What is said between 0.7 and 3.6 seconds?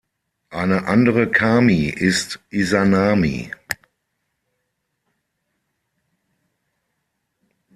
andere Kami ist Izanami.